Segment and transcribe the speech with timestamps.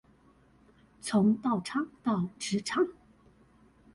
[0.99, 2.87] 從道場到職場